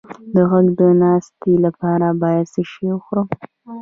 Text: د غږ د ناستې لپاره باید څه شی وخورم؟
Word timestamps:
د 0.33 0.35
غږ 0.49 0.65
د 0.79 0.81
ناستې 1.01 1.53
لپاره 1.65 2.07
باید 2.21 2.45
څه 2.53 2.61
شی 2.71 2.85
وخورم؟ 2.93 3.27